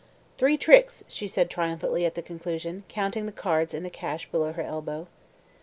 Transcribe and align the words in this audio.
"Three 0.39 0.57
tricks," 0.57 1.03
she 1.07 1.27
said 1.27 1.47
triumphantly 1.51 2.07
at 2.07 2.15
the 2.15 2.23
conclusion, 2.23 2.85
counting 2.89 3.27
the 3.27 3.31
cards 3.31 3.71
in 3.71 3.83
the 3.83 3.91
cache 3.91 4.31
below 4.31 4.51
her 4.51 4.63
elbow. 4.63 5.05